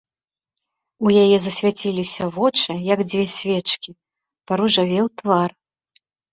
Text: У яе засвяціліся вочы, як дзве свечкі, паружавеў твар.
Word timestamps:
У 1.07 1.11
яе 1.23 1.37
засвяціліся 1.43 2.23
вочы, 2.39 2.71
як 2.93 2.99
дзве 3.11 3.25
свечкі, 3.37 3.91
паружавеў 4.51 5.05
твар. 5.23 5.49